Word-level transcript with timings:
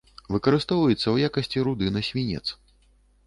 Выкарыстоўваецца 0.35 1.03
ў 1.11 1.17
якасці 1.29 1.63
руды 1.67 1.93
на 1.97 2.01
свінец. 2.09 2.43